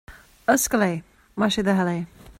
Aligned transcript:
Oscail 0.53 0.81
é, 0.93 0.95
más 1.39 1.53
é 1.59 1.61
do 1.67 1.73
thoil 1.77 1.91
é 1.97 1.99